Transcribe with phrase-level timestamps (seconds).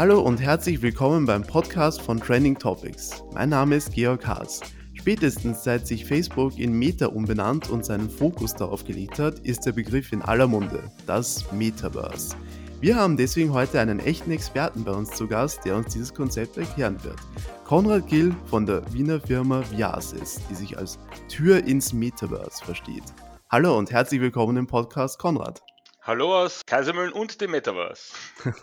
[0.00, 3.22] Hallo und herzlich willkommen beim Podcast von Trending Topics.
[3.34, 4.62] Mein Name ist Georg Haas.
[4.94, 9.72] Spätestens seit sich Facebook in Meta umbenannt und seinen Fokus darauf gelegt hat, ist der
[9.72, 12.34] Begriff in aller Munde, das Metaverse.
[12.80, 16.56] Wir haben deswegen heute einen echten Experten bei uns zu Gast, der uns dieses Konzept
[16.56, 17.18] erklären wird.
[17.64, 20.98] Konrad Gill von der Wiener Firma Viasis, die sich als
[21.28, 23.04] Tür ins Metaverse versteht.
[23.50, 25.60] Hallo und herzlich willkommen im Podcast Konrad.
[26.02, 28.14] Hallo aus Kaisermühlen und dem Metaverse.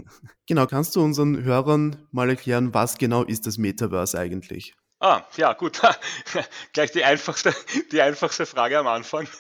[0.48, 4.74] genau, kannst du unseren Hörern mal erklären, was genau ist das Metaverse eigentlich?
[5.00, 5.80] Ah, ja, gut.
[6.74, 7.54] Gleich die einfachste,
[7.92, 9.28] die einfachste Frage am Anfang.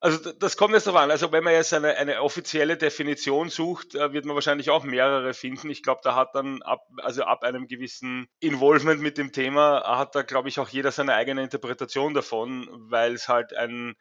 [0.00, 1.10] Also das kommt jetzt darauf an.
[1.10, 5.32] Also wenn man jetzt eine, eine offizielle Definition sucht, äh, wird man wahrscheinlich auch mehrere
[5.32, 5.70] finden.
[5.70, 10.14] Ich glaube, da hat dann ab, also ab einem gewissen Involvement mit dem Thema, hat
[10.14, 13.94] da, glaube ich, auch jeder seine eigene Interpretation davon, weil es halt ein,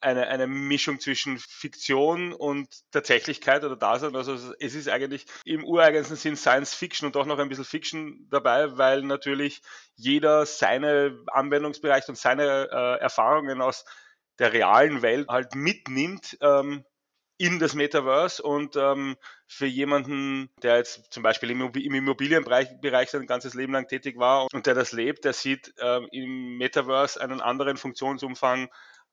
[0.00, 4.14] eine, eine Mischung zwischen Fiktion und Tatsächlichkeit oder Dasein.
[4.14, 8.26] Also es ist eigentlich im ureigensten Sinn Science Fiction und auch noch ein bisschen Fiction
[8.30, 9.62] dabei, weil natürlich
[9.94, 13.84] jeder seine Anwendungsbereich und seine äh, Erfahrungen aus
[14.38, 16.84] der realen Welt halt mitnimmt ähm,
[17.38, 19.16] in das Metaverse und ähm,
[19.46, 24.66] für jemanden, der jetzt zum Beispiel im, Immobilienbereich sein ganzes Leben lang tätig war und
[24.66, 28.68] der das lebt, der sieht ähm, im Metaverse einen anderen Funktionsumfang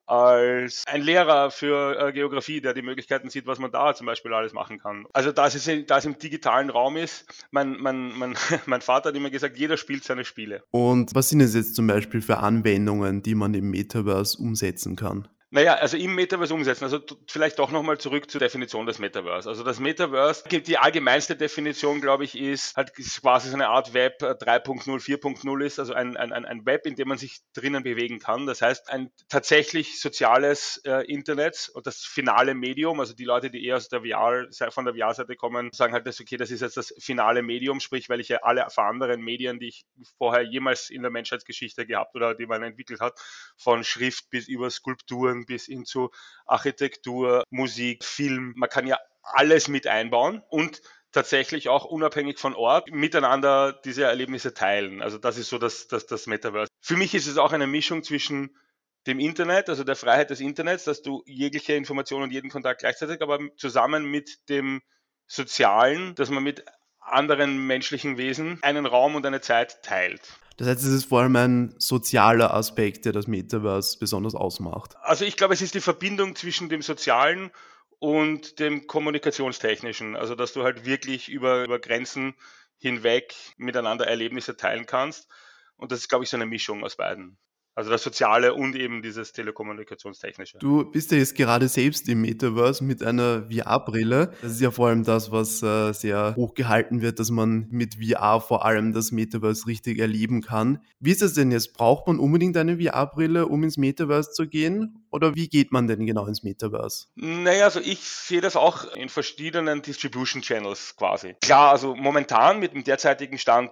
[0.05, 4.33] als ein Lehrer für äh, Geografie, der die Möglichkeiten sieht, was man da zum Beispiel
[4.33, 5.05] alles machen kann.
[5.13, 9.29] Also da es, es im digitalen Raum ist, mein, mein, mein, mein Vater hat immer
[9.29, 10.63] gesagt, jeder spielt seine Spiele.
[10.71, 15.27] Und was sind es jetzt zum Beispiel für Anwendungen, die man im Metaverse umsetzen kann?
[15.53, 16.83] Naja, also im Metaverse umsetzen.
[16.83, 19.47] Also vielleicht doch nochmal zurück zur Definition des Metaverse.
[19.47, 24.23] Also das Metaverse, die allgemeinste Definition, glaube ich, ist halt quasi so eine Art Web
[24.23, 28.47] 3.0, 4.0 ist, also ein, ein, ein Web, in dem man sich drinnen bewegen kann.
[28.47, 33.63] Das heißt, ein tatsächlich soziales äh, Internet und das finale Medium, also die Leute, die
[33.63, 36.77] eher aus der VR, von der VR-Seite kommen, sagen halt, das, okay, das ist jetzt
[36.77, 39.85] das finale Medium, sprich, weil ich ja alle anderen Medien, die ich
[40.17, 43.19] vorher jemals in der Menschheitsgeschichte gehabt oder die man entwickelt hat,
[43.55, 46.11] von Schrift bis über Skulpturen, bis hin zu
[46.45, 48.53] Architektur, Musik, Film.
[48.55, 50.81] Man kann ja alles mit einbauen und
[51.11, 55.01] tatsächlich auch unabhängig von Ort miteinander diese Erlebnisse teilen.
[55.01, 56.69] Also das ist so das, das, das Metaverse.
[56.81, 58.57] Für mich ist es auch eine Mischung zwischen
[59.05, 63.21] dem Internet, also der Freiheit des Internets, dass du jegliche Information und jeden Kontakt gleichzeitig,
[63.21, 64.81] aber zusammen mit dem
[65.27, 66.65] Sozialen, dass man mit
[66.99, 70.21] anderen menschlichen Wesen einen Raum und eine Zeit teilt.
[70.57, 74.95] Das heißt, es ist vor allem ein sozialer Aspekt, der das Metaverse besonders ausmacht.
[75.01, 77.51] Also ich glaube, es ist die Verbindung zwischen dem Sozialen
[77.99, 80.15] und dem Kommunikationstechnischen.
[80.15, 82.35] Also dass du halt wirklich über, über Grenzen
[82.77, 85.27] hinweg miteinander Erlebnisse teilen kannst.
[85.75, 87.37] Und das ist, glaube ich, so eine Mischung aus beiden.
[87.75, 90.59] Also das Soziale und eben dieses Telekommunikationstechnische.
[90.59, 94.31] Du bist ja jetzt gerade selbst im Metaverse mit einer VR-Brille.
[94.43, 97.95] Das ist ja vor allem das, was äh, sehr hoch gehalten wird, dass man mit
[97.95, 100.83] VR vor allem das Metaverse richtig erleben kann.
[100.99, 101.73] Wie ist das denn jetzt?
[101.73, 105.07] Braucht man unbedingt eine VR-Brille, um ins Metaverse zu gehen?
[105.09, 107.07] Oder wie geht man denn genau ins Metaverse?
[107.15, 111.35] Naja, also ich sehe das auch in verschiedenen Distribution Channels quasi.
[111.41, 113.71] Klar, also momentan mit dem derzeitigen Stand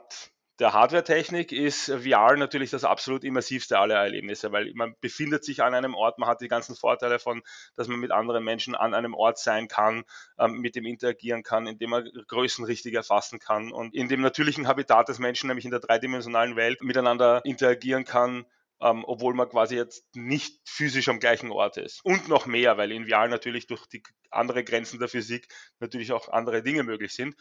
[0.62, 5.74] der Hardware-Technik ist VR natürlich das absolut immersivste aller Erlebnisse, weil man befindet sich an
[5.74, 7.42] einem Ort, man hat die ganzen Vorteile von,
[7.76, 10.04] dass man mit anderen Menschen an einem Ort sein kann,
[10.38, 14.68] ähm, mit dem interagieren kann, indem man Größen richtig erfassen kann und in dem natürlichen
[14.68, 18.46] Habitat des Menschen, nämlich in der dreidimensionalen Welt, miteinander interagieren kann.
[18.84, 22.04] Ähm, obwohl man quasi jetzt nicht physisch am gleichen Ort ist.
[22.04, 24.02] Und noch mehr, weil in VR natürlich durch die
[24.32, 25.48] andere Grenzen der Physik
[25.80, 27.36] natürlich auch andere Dinge möglich sind.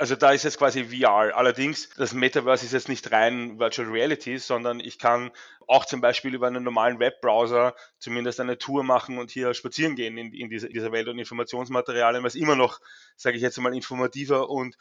[0.00, 1.36] Also da ist jetzt quasi VR.
[1.36, 5.30] Allerdings, das Metaverse ist jetzt nicht rein Virtual Reality, sondern ich kann
[5.66, 10.16] auch zum Beispiel über einen normalen Webbrowser zumindest eine Tour machen und hier spazieren gehen
[10.16, 12.80] in, in dieser, dieser Welt und Informationsmaterialien, was immer noch,
[13.16, 14.78] sage ich jetzt mal, informativer und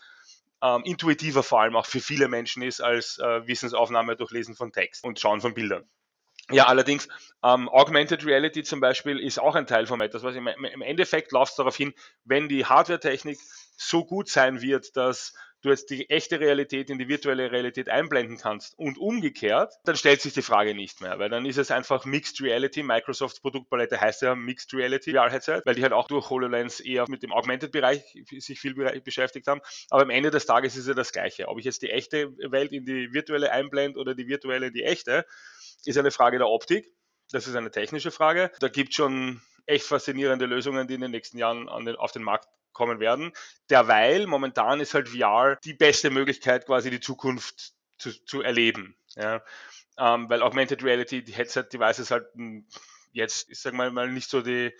[0.64, 4.72] ähm, intuitiver vor allem auch für viele Menschen ist als äh, Wissensaufnahme durch Lesen von
[4.72, 5.84] Text und Schauen von Bildern.
[6.52, 7.08] Ja, allerdings,
[7.44, 11.32] ähm, Augmented Reality zum Beispiel ist auch ein Teil von etwas, was im, im Endeffekt
[11.32, 11.94] läuft es darauf hin,
[12.26, 13.38] wenn die Hardware-Technik
[13.78, 18.38] so gut sein wird, dass du jetzt die echte Realität in die virtuelle Realität einblenden
[18.38, 22.06] kannst und umgekehrt, dann stellt sich die Frage nicht mehr, weil dann ist es einfach
[22.06, 22.82] Mixed Reality.
[22.82, 27.24] Microsofts Produktpalette heißt ja Mixed Reality VR-Headset, weil die halt auch durch HoloLens eher mit
[27.24, 28.02] dem Augmented-Bereich
[28.38, 29.62] sich viel beschäftigt haben.
[29.90, 31.48] Aber am Ende des Tages ist ja das Gleiche.
[31.50, 34.84] Ob ich jetzt die echte Welt in die virtuelle einblende oder die virtuelle in die
[34.84, 35.26] echte,
[35.86, 36.94] ist eine Frage der Optik.
[37.32, 38.52] Das ist eine technische Frage.
[38.60, 42.24] Da gibt es schon echt faszinierende Lösungen, die in den nächsten Jahren den, auf den
[42.24, 43.34] Markt kommen werden.
[43.70, 48.96] Derweil, momentan ist halt VR die beste Möglichkeit, quasi die Zukunft zu, zu erleben.
[49.16, 49.44] Ja.
[49.98, 52.66] Ähm, weil Augmented Reality, die Headset-Devices halt hm,
[53.12, 54.74] jetzt, ich sag mal, mal nicht so die,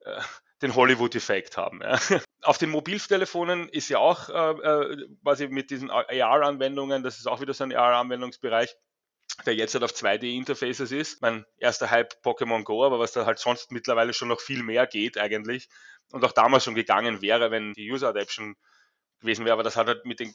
[0.00, 0.20] äh,
[0.62, 1.80] den Hollywood-Effekt haben.
[1.82, 1.98] Ja.
[2.42, 7.40] Auf den Mobiltelefonen ist ja auch äh, äh quasi mit diesen AR-Anwendungen, das ist auch
[7.40, 8.76] wieder so ein AR-Anwendungsbereich,
[9.46, 11.22] der jetzt halt auf 2D-Interfaces ist.
[11.22, 14.86] Mein erster Hype Pokémon Go, aber was da halt sonst mittlerweile schon noch viel mehr
[14.86, 15.68] geht eigentlich
[16.10, 18.56] und auch damals schon gegangen wäre, wenn die User Adaption
[19.20, 20.34] gewesen wäre, aber das hat halt mit den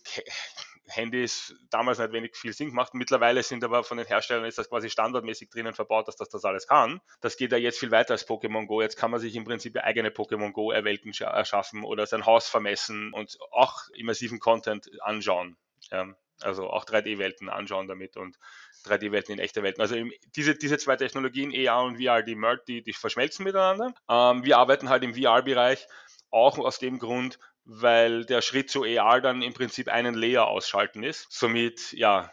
[0.88, 2.94] Handys damals nicht wenig viel Sinn gemacht.
[2.94, 6.44] Mittlerweile sind aber von den Herstellern ist das quasi standardmäßig drinnen verbaut, dass das das
[6.44, 7.00] alles kann.
[7.22, 8.81] Das geht ja jetzt viel weiter als Pokémon Go.
[8.81, 13.13] Jetzt kann man sich im Prinzip eigene Pokémon Go Welten erschaffen oder sein Haus vermessen
[13.13, 15.57] und auch immersiven Content anschauen.
[15.90, 18.38] Ja, also auch 3D-Welten anschauen damit und
[18.85, 19.81] 3D-Welten in echter Welten.
[19.81, 19.95] Also
[20.35, 22.38] diese, diese zwei Technologien, AR und VR, die,
[22.68, 23.94] die, die verschmelzen miteinander.
[24.09, 25.88] Ähm, wir arbeiten halt im VR-Bereich
[26.31, 31.03] auch aus dem Grund, weil der Schritt zu AR dann im Prinzip einen Layer ausschalten
[31.03, 31.27] ist.
[31.30, 32.31] Somit, ja,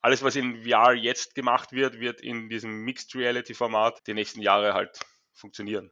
[0.00, 4.42] alles, was in VR jetzt gemacht wird, wird in diesem Mixed Reality Format die nächsten
[4.42, 4.98] Jahre halt
[5.32, 5.90] funktionieren.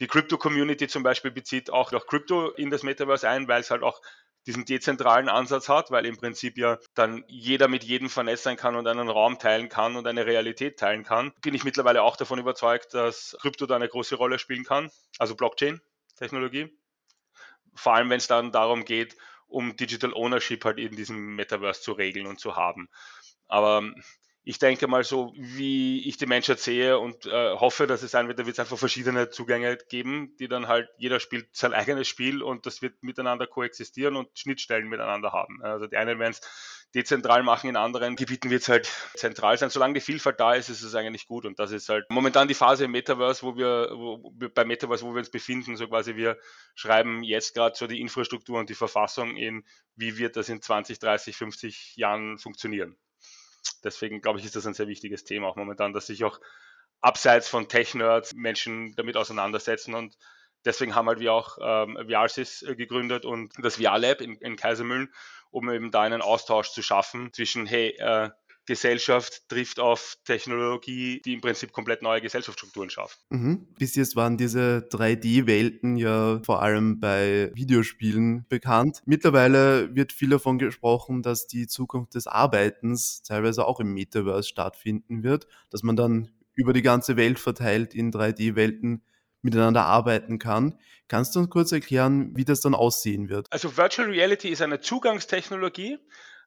[0.00, 3.82] Die Crypto-Community zum Beispiel bezieht auch noch Crypto in das Metaverse ein, weil es halt
[3.82, 4.00] auch
[4.46, 8.76] diesen dezentralen Ansatz hat, weil im Prinzip ja dann jeder mit jedem vernetzt sein kann
[8.76, 12.38] und einen Raum teilen kann und eine Realität teilen kann, bin ich mittlerweile auch davon
[12.38, 16.70] überzeugt, dass Krypto da eine große Rolle spielen kann, also Blockchain-Technologie
[17.76, 19.16] vor allem wenn es dann darum geht,
[19.46, 22.88] um Digital Ownership halt in diesem Metaverse zu regeln und zu haben.
[23.46, 23.92] Aber
[24.48, 28.28] ich denke mal so, wie ich die Menschheit sehe und äh, hoffe, dass es sein
[28.28, 32.06] wird, da wird es einfach verschiedene Zugänge geben, die dann halt, jeder spielt sein eigenes
[32.06, 35.60] Spiel und das wird miteinander koexistieren und Schnittstellen miteinander haben.
[35.64, 36.42] Also die einen werden es
[36.94, 39.70] dezentral machen, in anderen Gebieten wird es halt zentral sein.
[39.70, 42.54] Solange die Vielfalt da ist, ist es eigentlich gut und das ist halt momentan die
[42.54, 46.38] Phase im Metaverse, wo wir, wo, bei Metaverse, wo wir uns befinden, so quasi wir
[46.76, 49.64] schreiben jetzt gerade so die Infrastruktur und die Verfassung in,
[49.96, 52.96] wie wird das in 20, 30, 50 Jahren funktionieren
[53.84, 56.40] deswegen glaube ich, ist das ein sehr wichtiges Thema auch momentan, dass sich auch
[57.00, 59.94] abseits von Tech-Nerds Menschen damit auseinandersetzen.
[59.94, 60.16] Und
[60.64, 65.12] deswegen haben halt wir auch ähm, VRSys äh, gegründet und das VR-Lab in, in Kaisermühlen,
[65.50, 68.30] um eben da einen Austausch zu schaffen zwischen, hey, äh,
[68.66, 73.18] Gesellschaft trifft auf Technologie, die im Prinzip komplett neue Gesellschaftsstrukturen schafft.
[73.30, 73.66] Mhm.
[73.78, 79.02] Bis jetzt waren diese 3D-Welten ja vor allem bei Videospielen bekannt.
[79.06, 85.22] Mittlerweile wird viel davon gesprochen, dass die Zukunft des Arbeitens teilweise auch im Metaverse stattfinden
[85.22, 89.02] wird, dass man dann über die ganze Welt verteilt in 3D-Welten
[89.42, 90.78] miteinander arbeiten kann.
[91.08, 93.46] Kannst du uns kurz erklären, wie das dann aussehen wird?
[93.50, 95.98] Also Virtual Reality ist eine Zugangstechnologie,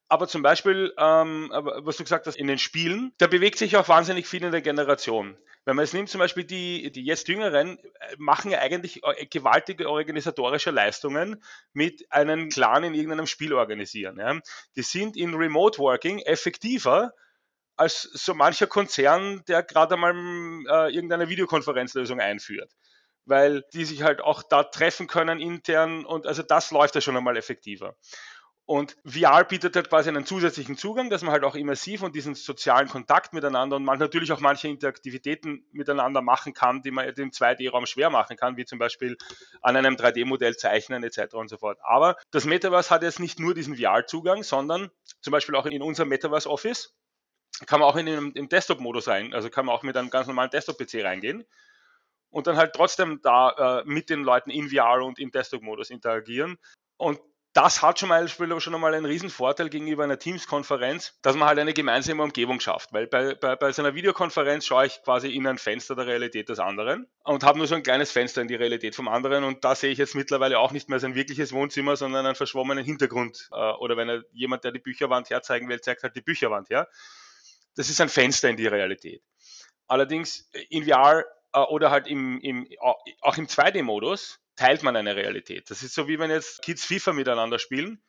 [0.09, 3.88] aber zum Beispiel, ähm, was du gesagt hast, in den Spielen, da bewegt sich auch
[3.88, 5.38] wahnsinnig viel in der Generation.
[5.65, 9.27] Wenn man es nimmt, zum Beispiel die, die jetzt Jüngeren äh, machen ja eigentlich äh,
[9.27, 14.17] gewaltige organisatorische Leistungen mit einem Clan in irgendeinem Spiel organisieren.
[14.17, 14.39] Ja.
[14.75, 17.13] Die sind in Remote Working effektiver
[17.75, 22.73] als so mancher Konzern, der gerade mal äh, irgendeine Videokonferenzlösung einführt
[23.25, 27.15] weil die sich halt auch da treffen können intern und also das läuft ja schon
[27.15, 27.95] einmal effektiver.
[28.69, 32.36] Und VR bietet halt quasi einen zusätzlichen Zugang, dass man halt auch immersiv und diesen
[32.36, 37.31] sozialen Kontakt miteinander und man natürlich auch manche Interaktivitäten miteinander machen kann, die man im
[37.31, 39.18] 2D-Raum schwer machen kann, wie zum Beispiel
[39.63, 41.33] an einem 3D-Modell zeichnen etc.
[41.33, 41.80] und so fort.
[41.81, 46.10] Aber das Metaverse hat jetzt nicht nur diesen VR-Zugang, sondern zum Beispiel auch in unserem
[46.10, 46.95] Metaverse Office
[47.66, 50.27] kann man auch in den, im Desktop-Modus rein, also kann man auch mit einem ganz
[50.27, 51.44] normalen Desktop-PC reingehen
[52.30, 56.59] und dann halt trotzdem da äh, mit den Leuten in VR und im Desktop-Modus interagieren.
[56.97, 57.19] Und
[57.53, 61.57] das hat schon mal schon einmal einen riesen Vorteil gegenüber einer Teams-Konferenz, dass man halt
[61.57, 62.94] eine gemeinsame Umgebung schafft.
[62.94, 66.49] Weil bei, bei, bei so einer Videokonferenz schaue ich quasi in ein Fenster der Realität
[66.49, 69.65] des anderen und habe nur so ein kleines Fenster in die Realität vom anderen und
[69.65, 73.49] da sehe ich jetzt mittlerweile auch nicht mehr sein wirkliches Wohnzimmer, sondern einen verschwommenen Hintergrund.
[73.51, 76.87] Äh, oder wenn er, jemand, der die Bücherwand herzeigen will, zeigt halt die Bücherwand her.
[77.75, 79.23] Das ist ein Fenster in die Realität.
[79.87, 82.68] Allerdings in VR äh, oder halt im, im,
[83.21, 85.71] auch im 2D-Modus teilt man eine Realität.
[85.71, 88.01] Das ist so wie wenn jetzt Kids FIFA miteinander spielen,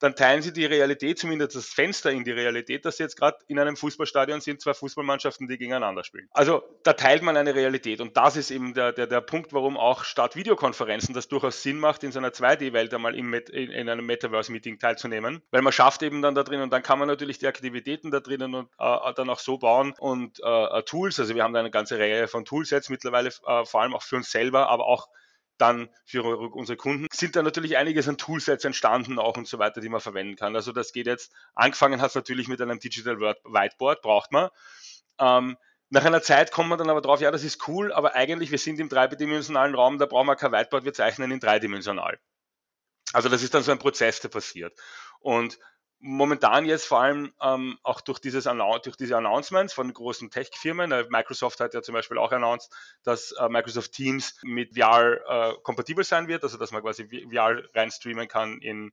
[0.00, 3.38] dann teilen sie die Realität, zumindest das Fenster in die Realität, dass sie jetzt gerade
[3.46, 6.28] in einem Fußballstadion sind, zwei Fußballmannschaften, die gegeneinander spielen.
[6.32, 9.78] Also da teilt man eine Realität und das ist eben der, der, der Punkt, warum
[9.78, 13.88] auch statt Videokonferenzen das durchaus Sinn macht, in so einer 2D-Welt einmal in, in, in
[13.88, 17.38] einem Metaverse-Meeting teilzunehmen, weil man schafft eben dann da drin und dann kann man natürlich
[17.38, 21.44] die Aktivitäten da drinnen und äh, dann auch so bauen und äh, Tools, also wir
[21.44, 24.68] haben da eine ganze Reihe von Toolsets mittlerweile, äh, vor allem auch für uns selber,
[24.68, 25.08] aber auch
[25.58, 29.80] dann für unsere Kunden sind da natürlich einiges an Toolsets entstanden auch und so weiter,
[29.80, 30.56] die man verwenden kann.
[30.56, 34.50] Also das geht jetzt, angefangen hat es natürlich mit einem Digital Whiteboard, braucht man.
[35.18, 35.56] Ähm,
[35.90, 38.58] nach einer Zeit kommt man dann aber drauf, ja, das ist cool, aber eigentlich, wir
[38.58, 42.18] sind im dreidimensionalen Raum, da brauchen wir kein Whiteboard, wir zeichnen in dreidimensional.
[43.12, 44.76] Also das ist dann so ein Prozess, der passiert.
[45.20, 45.58] Und
[46.06, 50.92] momentan jetzt vor allem ähm, auch durch, dieses durch diese Announcements von großen Tech-Firmen.
[50.92, 52.70] Äh, Microsoft hat ja zum Beispiel auch announced,
[53.04, 57.62] dass äh, Microsoft Teams mit VR äh, kompatibel sein wird, also dass man quasi VR
[57.74, 58.92] reinstreamen kann in,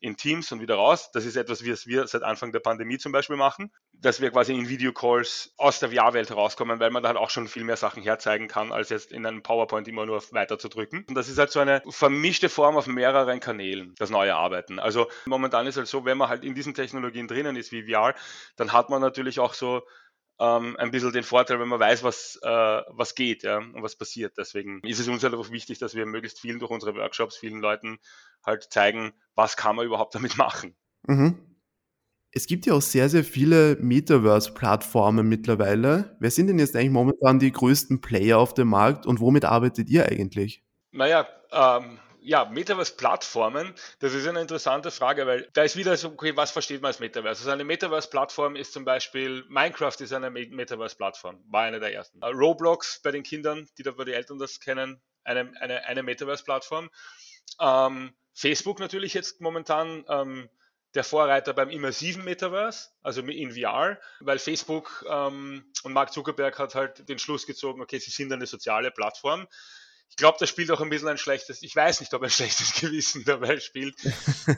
[0.00, 1.10] in Teams und wieder raus.
[1.12, 4.54] Das ist etwas, was wir seit Anfang der Pandemie zum Beispiel machen, dass wir quasi
[4.54, 8.02] in Videocalls aus der VR-Welt herauskommen, weil man da halt auch schon viel mehr Sachen
[8.02, 11.04] herzeigen kann, als jetzt in einem PowerPoint immer nur weiter zu drücken.
[11.08, 14.78] Und das ist halt so eine vermischte Form auf mehreren Kanälen, das neue Arbeiten.
[14.78, 18.14] Also momentan ist halt so, wenn man halt in diesen Technologien drinnen ist wie VR,
[18.56, 19.82] dann hat man natürlich auch so
[20.38, 22.48] ähm, ein bisschen den Vorteil, wenn man weiß, was, äh,
[22.88, 24.34] was geht ja, und was passiert.
[24.36, 27.60] Deswegen ist es uns halt auch wichtig, dass wir möglichst vielen durch unsere Workshops, vielen
[27.60, 27.98] Leuten
[28.44, 30.76] halt zeigen, was kann man überhaupt damit machen.
[31.06, 31.38] Mhm.
[32.32, 36.16] Es gibt ja auch sehr, sehr viele Metaverse-Plattformen mittlerweile.
[36.20, 39.88] Wer sind denn jetzt eigentlich momentan die größten Player auf dem Markt und womit arbeitet
[39.88, 40.62] ihr eigentlich?
[40.92, 46.36] Naja, ähm, ja, Metaverse-Plattformen, das ist eine interessante Frage, weil da ist wieder so, okay,
[46.36, 47.42] was versteht man als Metaverse?
[47.42, 52.18] Also eine Metaverse-Plattform ist zum Beispiel, Minecraft ist eine Metaverse-Plattform, war eine der ersten.
[52.22, 56.02] Uh, Roblox bei den Kindern, die da bei den Eltern das kennen, eine, eine, eine
[56.02, 56.90] Metaverse-Plattform.
[57.60, 60.48] Ähm, Facebook natürlich jetzt momentan ähm,
[60.96, 66.74] der Vorreiter beim immersiven Metaverse, also in VR, weil Facebook ähm, und Mark Zuckerberg hat
[66.74, 69.46] halt den Schluss gezogen, okay, sie sind eine soziale Plattform
[70.08, 72.74] ich glaube, da spielt auch ein bisschen ein schlechtes, ich weiß nicht, ob ein schlechtes
[72.80, 73.96] Gewissen dabei spielt,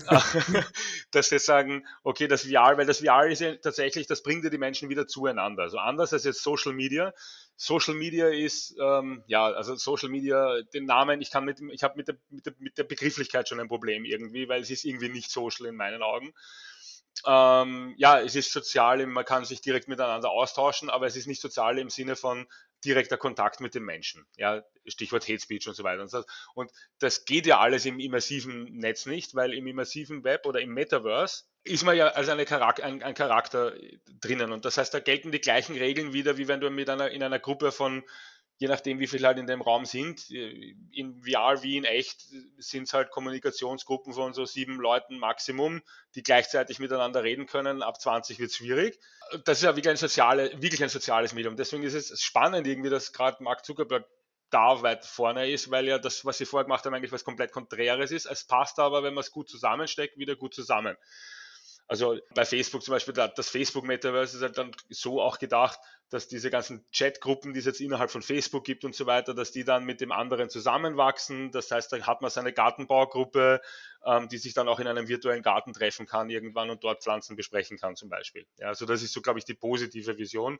[1.11, 4.51] dass wir sagen, okay, das VR, weil das VR ist ja tatsächlich, das bringt ja
[4.51, 5.65] die Menschen wieder zueinander.
[5.65, 7.13] Also anders als jetzt Social Media.
[7.57, 11.97] Social Media ist, ähm, ja, also Social Media, den Namen, ich kann mit, ich habe
[11.97, 15.09] mit der, mit, der, mit der Begrifflichkeit schon ein Problem irgendwie, weil es ist irgendwie
[15.09, 16.33] nicht social in meinen Augen.
[17.27, 21.43] Ähm, ja, es ist sozial, man kann sich direkt miteinander austauschen, aber es ist nicht
[21.43, 22.47] sozial im Sinne von
[22.85, 24.27] direkter Kontakt mit den Menschen.
[24.37, 26.03] Ja, Stichwort Hate Speech und so weiter.
[26.03, 26.23] Und, so.
[26.55, 30.73] und das geht ja alles im immersiven Netz nicht, weil im immersiven Web oder im
[30.75, 33.75] Metaverse ist man ja als Charakter, ein, ein, Charakter
[34.21, 34.53] drinnen.
[34.53, 37.23] Und das heißt, da gelten die gleichen Regeln wieder, wie wenn du mit einer, in
[37.23, 38.05] einer Gruppe von
[38.59, 40.31] je nachdem, wie viele halt in dem Raum sind.
[40.31, 42.27] Äh, in VR wie in echt
[42.59, 45.81] sind es halt Kommunikationsgruppen von so sieben Leuten Maximum,
[46.15, 47.83] die gleichzeitig miteinander reden können.
[47.83, 48.99] Ab 20 wird es schwierig.
[49.45, 51.57] Das ist ja wirklich ein, soziale, wirklich ein soziales Medium.
[51.57, 54.07] Deswegen ist es spannend irgendwie, dass gerade Mark Zuckerberg
[54.51, 57.53] da weit vorne ist, weil ja das, was sie vorher gemacht haben, eigentlich was komplett
[57.53, 58.27] Konträres ist.
[58.27, 60.97] Es passt aber, wenn man es gut zusammensteckt, wieder gut zusammen.
[61.89, 65.79] Also bei Facebook zum Beispiel, das Facebook-Metaverse ist halt dann so auch gedacht,
[66.11, 69.53] dass diese ganzen Chatgruppen, die es jetzt innerhalb von Facebook gibt und so weiter, dass
[69.53, 71.51] die dann mit dem anderen zusammenwachsen.
[71.51, 73.63] Das heißt, dann hat man seine Gartenbaugruppe,
[74.05, 77.37] ähm, die sich dann auch in einem virtuellen Garten treffen kann irgendwann und dort Pflanzen
[77.37, 78.47] besprechen kann zum Beispiel.
[78.59, 80.59] Ja, also das ist so, glaube ich, die positive Vision.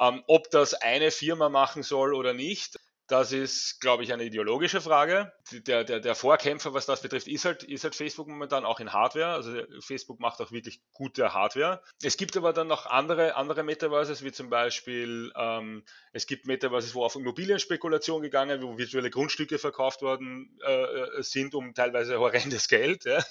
[0.00, 4.82] Ähm, ob das eine Firma machen soll oder nicht, das ist, glaube ich, eine ideologische
[4.82, 5.32] Frage.
[5.50, 8.92] Der, der, der Vorkämpfer, was das betrifft, ist halt, ist halt Facebook momentan auch in
[8.92, 9.32] Hardware.
[9.32, 11.82] Also Facebook macht auch wirklich gute Hardware.
[12.02, 16.94] Es gibt aber dann noch andere, andere Metaverses, wie zum Beispiel, ähm, es gibt Metaverses,
[16.94, 22.68] wo auf Immobilienspekulation gegangen, wo virtuelle Grundstücke verkauft worden äh, äh sind um teilweise horrendes
[22.68, 23.24] Geld, ja?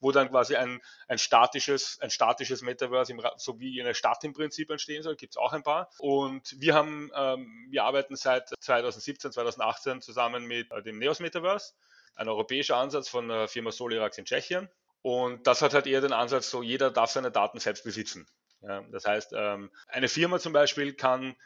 [0.00, 4.24] Wo dann quasi ein, ein, statisches, ein statisches Metaverse, im, so wie in einer Stadt
[4.24, 5.90] im Prinzip entstehen soll, gibt es auch ein paar.
[5.98, 11.20] Und wir haben, ähm, wir arbeiten seit 2000 2017, 2018 zusammen mit äh, dem Neos
[11.20, 11.74] Metaverse,
[12.14, 14.68] ein europäischer Ansatz von der Firma Solirax in Tschechien.
[15.02, 18.26] Und das hat halt eher den Ansatz, so jeder darf seine Daten selbst besitzen.
[18.62, 21.36] Ja, das heißt, ähm, eine Firma zum Beispiel kann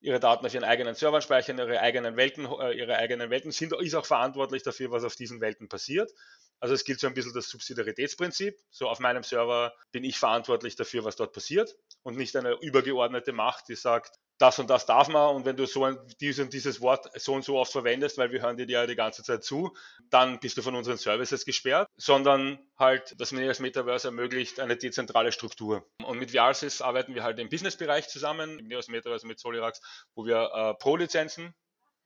[0.00, 3.72] ihre Daten auf ihren eigenen Servern speichern, ihre eigenen Welten, äh, ihre eigenen Welten sind,
[3.72, 6.12] ist auch verantwortlich dafür, was auf diesen Welten passiert.
[6.60, 8.56] Also es gilt so ein bisschen das Subsidiaritätsprinzip.
[8.70, 13.32] So auf meinem Server bin ich verantwortlich dafür, was dort passiert und nicht eine übergeordnete
[13.32, 16.80] Macht, die sagt, das und das darf man und wenn du so ein, dieses, dieses
[16.80, 19.74] Wort so und so oft verwendest, weil wir hören dir ja die ganze Zeit zu,
[20.10, 25.88] dann bist du von unseren Services gesperrt, sondern halt das Metaverse ermöglicht eine dezentrale Struktur.
[26.04, 29.80] Und mit VRSys arbeiten wir halt im Businessbereich zusammen, im Neos Metaverse mit Solirax,
[30.14, 31.54] wo wir äh, Pro-Lizenzen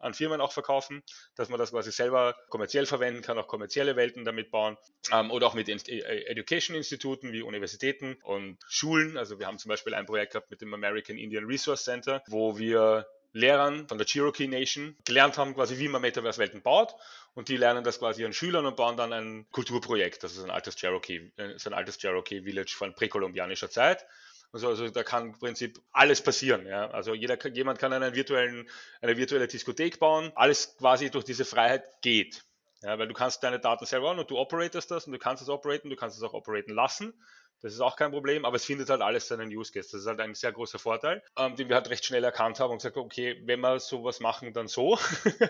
[0.00, 1.02] an Firmen auch verkaufen,
[1.36, 4.76] dass man das quasi selber kommerziell verwenden kann, auch kommerzielle Welten damit bauen
[5.12, 9.16] ähm, oder auch mit äh, Education-Instituten wie Universitäten und Schulen.
[9.16, 12.58] Also wir haben zum Beispiel ein Projekt gehabt mit dem American Indian Resource Center, wo
[12.58, 16.94] wir Lehrern von der Cherokee Nation gelernt haben, quasi wie man Metaverse-Welten baut.
[17.34, 20.24] Und die lernen das quasi ihren Schülern und bauen dann ein Kulturprojekt.
[20.24, 24.04] Das ist ein altes Cherokee, äh, ist ein altes Cherokee Village von präkolumbianischer Zeit.
[24.52, 26.66] Also, also da kann im Prinzip alles passieren.
[26.66, 26.90] Ja?
[26.90, 28.68] Also jeder, jemand kann einen virtuellen,
[29.00, 30.32] eine virtuelle Diskothek bauen.
[30.34, 32.44] Alles quasi durch diese Freiheit geht.
[32.82, 35.50] Ja, weil du kannst deine Daten selber und du operatest das und du kannst es
[35.50, 37.12] operaten, du kannst es auch operaten lassen.
[37.60, 39.90] Das ist auch kein Problem, aber es findet halt alles seinen Use Case.
[39.92, 42.70] Das ist halt ein sehr großer Vorteil, ähm, den wir halt recht schnell erkannt haben
[42.70, 44.98] und gesagt, okay, wenn wir sowas machen, dann so.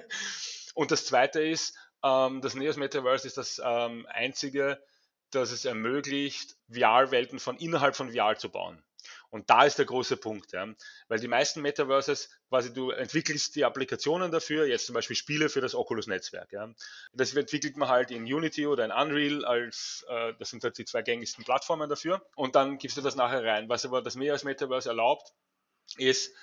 [0.75, 4.83] und das zweite ist, ähm, das Neos Metaverse ist das ähm, einzige
[5.31, 8.83] dass es ermöglicht, VR-Welten von innerhalb von VR zu bauen.
[9.31, 10.67] Und da ist der große Punkt, ja.
[11.09, 15.61] weil die meisten Metaverses, quasi du entwickelst die Applikationen dafür, jetzt zum Beispiel Spiele für
[15.61, 16.53] das Oculus-Netzwerk.
[16.53, 16.69] Ja.
[17.13, 20.85] Das entwickelt man halt in Unity oder in Unreal, als äh, das sind halt die
[20.85, 22.27] zwei gängigsten Plattformen dafür.
[22.35, 23.69] Und dann gibst du das nachher rein.
[23.69, 25.33] Was aber das mehr als Metaverse erlaubt,
[25.97, 26.35] ist,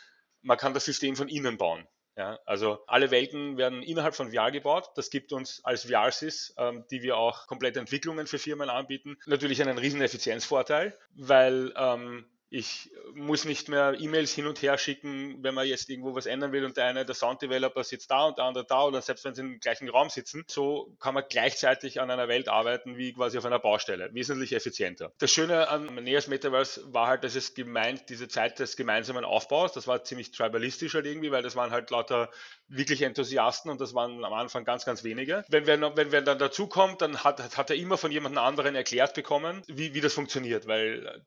[0.41, 1.87] man kann das System von innen bauen.
[2.15, 4.89] Ja, also alle Welten werden innerhalb von VR gebaut.
[4.95, 9.61] Das gibt uns als VR-Sys, ähm, die wir auch komplette Entwicklungen für Firmen anbieten, natürlich
[9.61, 15.53] einen riesen Effizienzvorteil, weil ähm, ich muss nicht mehr E-Mails hin und her schicken, wenn
[15.53, 18.45] man jetzt irgendwo was ändern will und der eine, der Sound-Developer sitzt da und der
[18.45, 20.45] andere da oder selbst wenn sie im gleichen Raum sitzen.
[20.47, 24.09] So kann man gleichzeitig an einer Welt arbeiten wie quasi auf einer Baustelle.
[24.13, 25.11] Wesentlich effizienter.
[25.17, 29.73] Das Schöne an Neos Metaverse war halt, dass es gemeint, diese Zeit des gemeinsamen Aufbaus,
[29.73, 32.31] das war ziemlich tribalistisch halt irgendwie, weil das waren halt lauter
[32.69, 35.43] wirklich Enthusiasten und das waren am Anfang ganz, ganz wenige.
[35.49, 39.13] Wenn wer, wenn wer dann dazukommt, dann hat, hat er immer von jemand anderen erklärt
[39.15, 41.25] bekommen, wie, wie das funktioniert, weil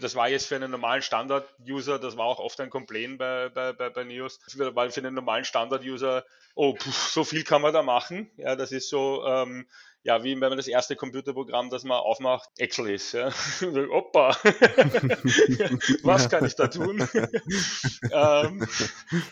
[0.00, 3.72] das war jetzt für einen normalen Standard-User, das war auch oft ein Complaint bei, bei,
[3.72, 7.82] bei, bei Neos, weil für einen normalen Standard-User, oh, pff, so viel kann man da
[7.82, 8.30] machen.
[8.36, 9.66] Ja, das ist so, ähm,
[10.04, 13.12] ja, wie wenn man das erste Computerprogramm, das man aufmacht, Excel ist.
[13.12, 13.28] Ja.
[13.90, 14.36] Opa,
[16.02, 17.08] was kann ich da tun?
[18.12, 18.68] ähm,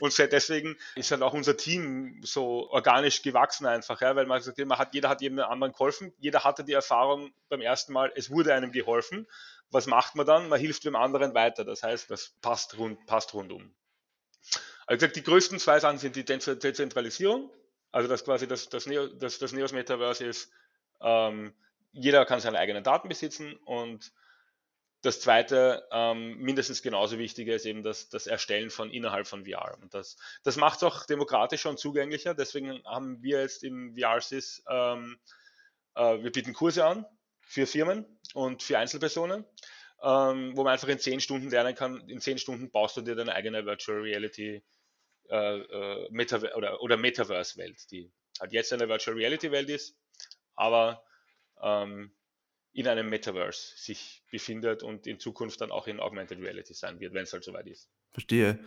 [0.00, 4.58] und deswegen ist dann auch unser Team so organisch gewachsen einfach, ja, weil man sagt,
[4.64, 8.30] man hat, jeder hat jedem anderen geholfen, jeder hatte die Erfahrung beim ersten Mal, es
[8.30, 9.26] wurde einem geholfen
[9.72, 10.48] was macht man dann?
[10.48, 11.64] Man hilft dem anderen weiter.
[11.64, 13.74] Das heißt, das passt, rund, passt rundum.
[14.86, 17.50] Also gesagt, die größten zwei Sachen sind die Dezentralisierung,
[17.92, 20.50] also dass quasi das, das, Neo, das, das Neos Metaverse ist,
[21.00, 21.54] ähm,
[21.92, 24.12] jeder kann seine eigenen Daten besitzen und
[25.02, 29.76] das zweite, ähm, mindestens genauso wichtige, ist eben das, das Erstellen von innerhalb von VR.
[29.82, 32.34] Und das, das macht es auch demokratischer und zugänglicher.
[32.34, 35.18] Deswegen haben wir jetzt im VR-Sys, ähm,
[35.96, 37.04] äh, wir bieten Kurse an
[37.40, 39.44] für Firmen und für Einzelpersonen,
[40.02, 42.08] ähm, wo man einfach in zehn Stunden lernen kann.
[42.08, 44.62] In zehn Stunden baust du dir deine eigene Virtual Reality
[45.28, 49.96] äh, äh, Metaver oder, oder Metaverse-Welt, die halt jetzt eine Virtual Reality-Welt ist,
[50.54, 51.04] aber
[51.62, 52.12] ähm,
[52.72, 57.12] in einem Metaverse sich befindet und in Zukunft dann auch in Augmented Reality sein wird,
[57.14, 57.90] wenn es halt soweit ist.
[58.10, 58.58] Verstehe.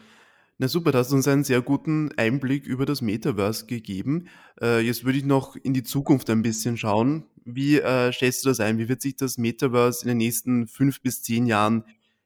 [0.58, 4.30] Na super, da hast du uns einen sehr guten Einblick über das Metaverse gegeben.
[4.62, 7.26] Äh, jetzt würde ich noch in die Zukunft ein bisschen schauen.
[7.44, 8.78] Wie äh, stellst du das ein?
[8.78, 11.84] Wie wird sich das Metaverse in den nächsten fünf bis zehn Jahren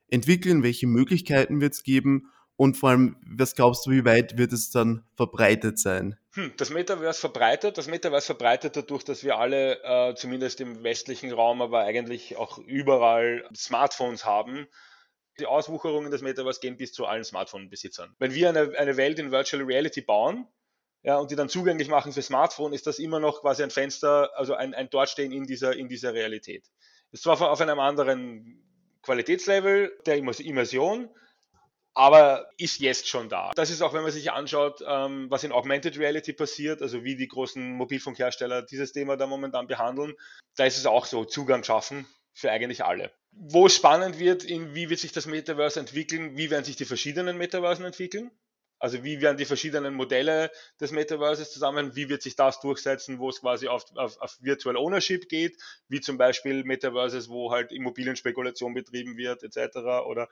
[0.10, 0.62] entwickeln?
[0.62, 2.30] Welche Möglichkeiten wird es geben?
[2.56, 6.16] Und vor allem, was glaubst du, wie weit wird es dann verbreitet sein?
[6.34, 7.80] Hm, das Metaverse verbreitet.
[7.80, 12.60] Das Metaverse verbreitet dadurch, dass wir alle, äh, zumindest im westlichen Raum, aber eigentlich auch
[12.60, 14.68] überall Smartphones haben
[15.40, 18.16] die Auswucherungen des Metaverse gehen bis zu allen Smartphone-Besitzern.
[18.20, 20.48] Wenn wir eine, eine Welt in Virtual Reality bauen,
[21.02, 24.32] ja, und die dann zugänglich machen für Smartphone, ist das immer noch quasi ein Fenster,
[24.36, 26.66] also ein, ein Dortstehen in dieser, in dieser Realität.
[27.12, 28.62] Ist zwar auf einem anderen
[29.02, 31.10] Qualitätslevel der Immersion,
[31.94, 33.52] aber ist jetzt schon da.
[33.56, 37.16] Das ist auch, wenn man sich anschaut, ähm, was in Augmented Reality passiert, also wie
[37.16, 40.14] die großen Mobilfunkhersteller dieses Thema da momentan behandeln,
[40.56, 42.06] da ist es auch so, Zugang schaffen
[42.40, 43.12] für eigentlich alle.
[43.32, 46.86] Wo es spannend wird, in wie wird sich das Metaverse entwickeln, wie werden sich die
[46.86, 48.32] verschiedenen Metaversen entwickeln.
[48.82, 50.50] Also wie werden die verschiedenen Modelle
[50.80, 54.78] des Metaverses zusammen, wie wird sich das durchsetzen, wo es quasi auf, auf, auf Virtual
[54.78, 59.80] Ownership geht, wie zum Beispiel Metaverses, wo halt Immobilienspekulation betrieben wird, etc.
[60.08, 60.30] Oder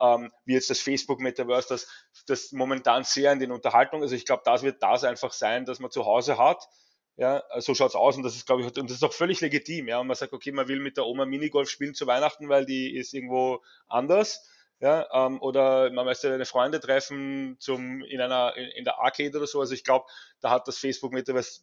[0.00, 1.88] ähm, wie jetzt das Facebook-Metaverse, das,
[2.28, 5.80] das momentan sehr in den Unterhaltungen, also ich glaube, das wird das einfach sein, dass
[5.80, 6.68] man zu Hause hat,
[7.18, 9.88] ja, so schaut's aus und das ist, glaube ich, und das ist auch völlig legitim.
[9.88, 12.64] Ja, und man sagt, okay, man will mit der Oma Minigolf spielen zu Weihnachten, weil
[12.64, 14.48] die ist irgendwo anders.
[14.80, 19.36] Ja, ähm, oder man möchte seine Freunde treffen zum, in einer in, in der Arcade
[19.36, 19.58] oder so.
[19.58, 20.06] Also ich glaube,
[20.40, 21.62] da hat das Facebook Metaverse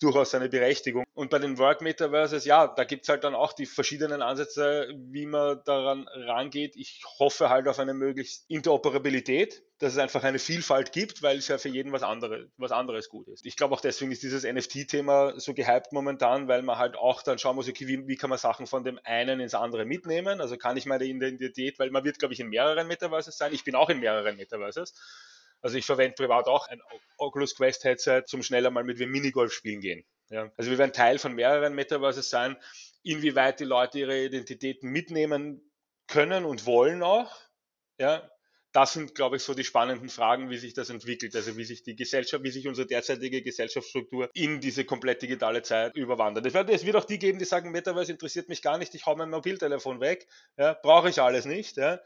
[0.00, 1.04] durchaus seine Berechtigung.
[1.14, 4.88] Und bei den Work Metaverses, ja, da gibt es halt dann auch die verschiedenen Ansätze,
[4.96, 6.74] wie man daran rangeht.
[6.74, 11.48] Ich hoffe halt auf eine möglichst Interoperabilität, dass es einfach eine Vielfalt gibt, weil es
[11.48, 13.44] ja für jeden was, andere, was anderes gut ist.
[13.44, 17.38] Ich glaube auch deswegen ist dieses NFT-Thema so gehypt momentan, weil man halt auch dann
[17.38, 20.40] schauen muss, okay, wie, wie kann man Sachen von dem einen ins andere mitnehmen?
[20.40, 23.52] Also kann ich meine Identität, weil man wird, glaube ich, in mehreren Metaverses sein.
[23.52, 24.94] Ich bin auch in mehreren Metaverses.
[25.60, 26.80] Also ich verwende privat auch ein
[27.18, 30.04] Oculus Quest Headset zum schneller mal mit wir Minigolf spielen gehen.
[30.30, 30.50] Ja.
[30.56, 32.56] Also wir werden Teil von mehreren Metaverses sein.
[33.02, 35.60] Inwieweit die Leute ihre Identitäten mitnehmen
[36.06, 37.36] können und wollen auch.
[37.98, 38.28] Ja,
[38.72, 41.82] das sind, glaube ich, so die spannenden Fragen, wie sich das entwickelt, also wie sich
[41.82, 46.46] die Gesellschaft, wie sich unsere derzeitige Gesellschaftsstruktur in diese komplett digitale Zeit überwandert.
[46.46, 49.04] Es wird, es wird auch die geben, die sagen, Metaverse interessiert mich gar nicht, ich
[49.04, 51.76] hau mein Mobiltelefon weg, ja, brauche ich alles nicht.
[51.76, 52.00] Ja.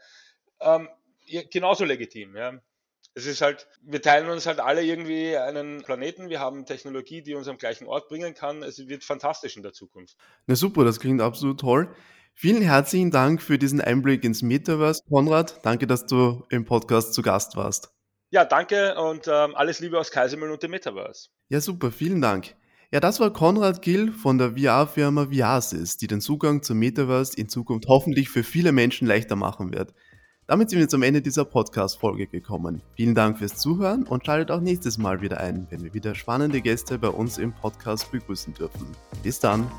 [0.59, 0.89] Ähm,
[1.25, 2.35] ja, genauso legitim.
[2.35, 2.59] Ja.
[3.17, 7.33] Es ist halt, wir teilen uns halt alle irgendwie einen Planeten, wir haben Technologie, die
[7.33, 8.61] uns am gleichen Ort bringen kann.
[8.61, 10.15] Es wird fantastisch in der Zukunft.
[10.45, 11.91] Na super, das klingt absolut toll.
[12.35, 15.65] Vielen herzlichen Dank für diesen Einblick ins Metaverse, Konrad.
[15.65, 17.91] Danke, dass du im Podcast zu Gast warst.
[18.29, 21.29] Ja, danke und ähm, alles Liebe aus Kaisermühlen und dem Metaverse.
[21.49, 22.55] Ja, super, vielen Dank.
[22.91, 27.49] Ja, das war Konrad Gill von der VR-Firma Viasis, die den Zugang zum Metaverse in
[27.49, 29.95] Zukunft hoffentlich für viele Menschen leichter machen wird.
[30.49, 32.81] Damit sind wir zum Ende dieser Podcast-Folge gekommen.
[32.95, 36.61] Vielen Dank fürs Zuhören und schaltet auch nächstes Mal wieder ein, wenn wir wieder spannende
[36.61, 38.87] Gäste bei uns im Podcast begrüßen dürfen.
[39.23, 39.69] Bis dann!